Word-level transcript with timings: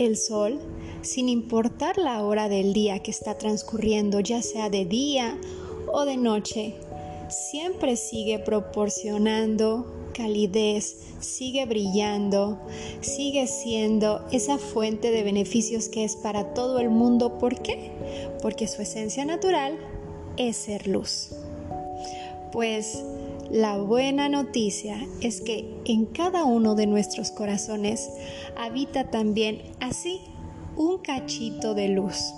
el 0.00 0.16
sol, 0.16 0.58
sin 1.02 1.28
importar 1.28 1.98
la 1.98 2.24
hora 2.24 2.48
del 2.48 2.72
día 2.72 3.00
que 3.00 3.10
está 3.10 3.36
transcurriendo, 3.36 4.20
ya 4.20 4.42
sea 4.42 4.70
de 4.70 4.84
día 4.84 5.38
o 5.92 6.04
de 6.04 6.16
noche, 6.16 6.74
siempre 7.28 7.96
sigue 7.96 8.38
proporcionando 8.38 9.86
calidez, 10.14 10.96
sigue 11.20 11.66
brillando, 11.66 12.58
sigue 13.00 13.46
siendo 13.46 14.26
esa 14.32 14.58
fuente 14.58 15.10
de 15.10 15.22
beneficios 15.22 15.88
que 15.88 16.04
es 16.04 16.16
para 16.16 16.54
todo 16.54 16.78
el 16.80 16.90
mundo. 16.90 17.38
¿Por 17.38 17.60
qué? 17.60 17.92
Porque 18.42 18.66
su 18.68 18.82
esencia 18.82 19.24
natural 19.24 19.78
es 20.36 20.56
ser 20.56 20.86
luz. 20.86 21.30
Pues 22.52 23.04
la 23.50 23.78
buena 23.78 24.28
noticia 24.28 24.96
es 25.20 25.40
que 25.40 25.68
en 25.84 26.06
cada 26.06 26.44
uno 26.44 26.76
de 26.76 26.86
nuestros 26.86 27.32
corazones 27.32 28.08
habita 28.56 29.10
también 29.10 29.62
así 29.80 30.20
un 30.76 30.98
cachito 30.98 31.74
de 31.74 31.88
luz. 31.88 32.32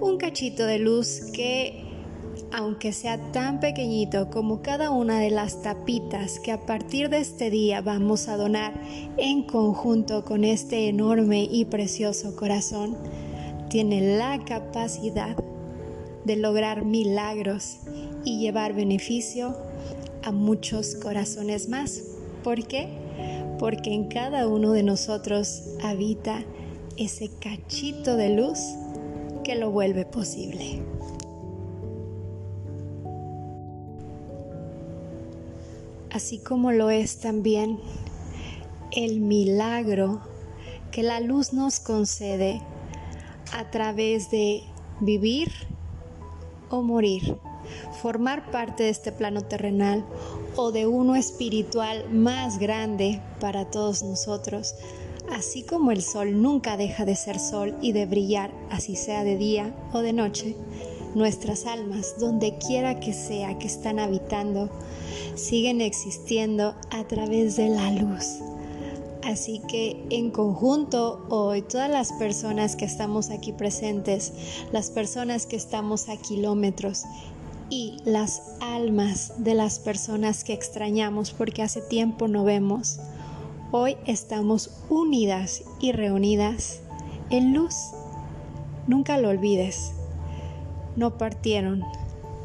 Un 0.00 0.18
cachito 0.18 0.64
de 0.64 0.78
luz 0.78 1.32
que 1.32 1.82
aunque 2.52 2.92
sea 2.92 3.32
tan 3.32 3.58
pequeñito 3.58 4.30
como 4.30 4.62
cada 4.62 4.90
una 4.90 5.18
de 5.18 5.30
las 5.30 5.62
tapitas 5.62 6.38
que 6.38 6.52
a 6.52 6.64
partir 6.64 7.10
de 7.10 7.18
este 7.18 7.50
día 7.50 7.80
vamos 7.80 8.28
a 8.28 8.36
donar 8.36 8.80
en 9.16 9.42
conjunto 9.42 10.24
con 10.24 10.44
este 10.44 10.88
enorme 10.88 11.48
y 11.50 11.64
precioso 11.64 12.36
corazón, 12.36 12.96
tiene 13.68 14.16
la 14.16 14.44
capacidad 14.44 15.36
de 16.24 16.36
lograr 16.36 16.84
milagros 16.84 17.78
y 18.24 18.38
llevar 18.38 18.74
beneficio 18.74 19.56
a 20.26 20.32
muchos 20.32 20.96
corazones 20.96 21.70
más. 21.70 22.02
¿Por 22.44 22.66
qué? 22.66 22.88
Porque 23.58 23.94
en 23.94 24.08
cada 24.08 24.46
uno 24.46 24.72
de 24.72 24.82
nosotros 24.82 25.62
habita 25.82 26.44
ese 26.98 27.30
cachito 27.40 28.16
de 28.16 28.36
luz 28.36 28.58
que 29.42 29.54
lo 29.54 29.70
vuelve 29.70 30.04
posible. 30.04 30.82
así 36.16 36.38
como 36.38 36.72
lo 36.72 36.88
es 36.88 37.18
también 37.18 37.78
el 38.90 39.20
milagro 39.20 40.22
que 40.90 41.02
la 41.02 41.20
luz 41.20 41.52
nos 41.52 41.78
concede 41.78 42.62
a 43.52 43.70
través 43.70 44.30
de 44.30 44.62
vivir 45.00 45.52
o 46.70 46.80
morir, 46.80 47.36
formar 48.00 48.50
parte 48.50 48.84
de 48.84 48.90
este 48.90 49.12
plano 49.12 49.42
terrenal 49.42 50.04
o 50.56 50.72
de 50.72 50.86
uno 50.86 51.16
espiritual 51.16 52.08
más 52.10 52.58
grande 52.58 53.20
para 53.40 53.66
todos 53.70 54.02
nosotros, 54.02 54.74
así 55.30 55.62
como 55.62 55.90
el 55.90 56.02
sol 56.02 56.40
nunca 56.40 56.76
deja 56.76 57.04
de 57.04 57.16
ser 57.16 57.38
sol 57.38 57.76
y 57.80 57.92
de 57.92 58.06
brillar, 58.06 58.50
así 58.70 58.96
sea 58.96 59.24
de 59.24 59.36
día 59.36 59.74
o 59.92 60.00
de 60.00 60.12
noche, 60.12 60.56
nuestras 61.14 61.66
almas, 61.66 62.16
donde 62.18 62.58
quiera 62.58 63.00
que 63.00 63.12
sea 63.12 63.58
que 63.58 63.66
están 63.66 63.98
habitando, 63.98 64.70
siguen 65.34 65.80
existiendo 65.80 66.74
a 66.90 67.04
través 67.04 67.56
de 67.56 67.68
la 67.68 67.90
luz. 67.92 68.40
Así 69.26 69.60
que 69.66 70.06
en 70.10 70.30
conjunto 70.30 71.26
hoy 71.30 71.62
todas 71.62 71.90
las 71.90 72.12
personas 72.12 72.76
que 72.76 72.84
estamos 72.84 73.30
aquí 73.30 73.52
presentes, 73.52 74.32
las 74.70 74.90
personas 74.90 75.46
que 75.46 75.56
estamos 75.56 76.08
a 76.08 76.16
kilómetros 76.16 77.02
y 77.70 77.98
las 78.04 78.42
almas 78.60 79.32
de 79.38 79.54
las 79.54 79.78
personas 79.78 80.44
que 80.44 80.52
extrañamos 80.52 81.32
porque 81.32 81.62
hace 81.62 81.80
tiempo 81.80 82.28
no 82.28 82.44
vemos, 82.44 83.00
hoy 83.72 83.96
estamos 84.06 84.70
unidas 84.88 85.62
y 85.80 85.92
reunidas 85.92 86.80
en 87.30 87.52
luz. 87.54 87.74
Nunca 88.86 89.18
lo 89.18 89.28
olvides. 89.28 89.92
No 90.94 91.18
partieron, 91.18 91.82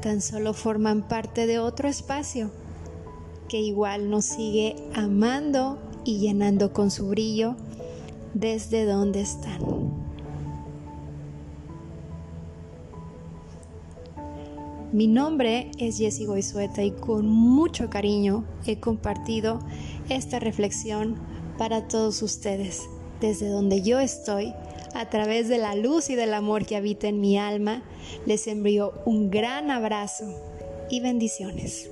tan 0.00 0.22
solo 0.22 0.54
forman 0.54 1.06
parte 1.06 1.46
de 1.46 1.58
otro 1.58 1.88
espacio 1.88 2.50
que 3.48 3.60
igual 3.60 4.10
nos 4.10 4.24
sigue 4.24 4.76
amando 4.94 5.78
y 6.04 6.18
llenando 6.18 6.72
con 6.72 6.90
su 6.90 7.08
brillo 7.08 7.56
desde 8.32 8.84
donde 8.84 9.20
están. 9.20 9.99
Mi 14.92 15.06
nombre 15.06 15.70
es 15.78 15.98
Jessie 15.98 16.26
Goizueta 16.26 16.82
y 16.82 16.90
con 16.90 17.28
mucho 17.28 17.88
cariño 17.88 18.44
he 18.66 18.80
compartido 18.80 19.60
esta 20.08 20.40
reflexión 20.40 21.14
para 21.58 21.86
todos 21.86 22.22
ustedes, 22.22 22.88
desde 23.20 23.48
donde 23.48 23.82
yo 23.82 24.00
estoy, 24.00 24.52
a 24.94 25.08
través 25.08 25.48
de 25.48 25.58
la 25.58 25.76
luz 25.76 26.10
y 26.10 26.16
del 26.16 26.34
amor 26.34 26.66
que 26.66 26.74
habita 26.74 27.06
en 27.06 27.20
mi 27.20 27.38
alma, 27.38 27.84
les 28.26 28.48
envío 28.48 28.92
un 29.06 29.30
gran 29.30 29.70
abrazo 29.70 30.24
y 30.90 30.98
bendiciones. 30.98 31.88